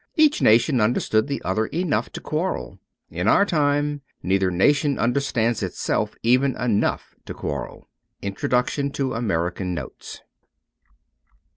[0.15, 2.79] Each nation understood the other enough to quarrel.
[3.11, 7.87] In our time, neither nation understands itself even enough to quarrel.
[8.19, 10.21] Introduction to ''American Notes.'